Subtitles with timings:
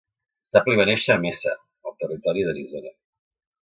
[0.47, 1.55] Stapley va néixer a Mesa,
[1.91, 2.99] al territori d'Arizona.